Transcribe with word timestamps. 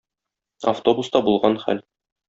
Автобуста 0.71 1.23
булган 1.31 1.63
хәл. 1.67 1.89